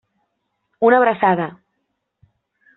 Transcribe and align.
Una 0.89 0.97
abraçada. 1.01 1.47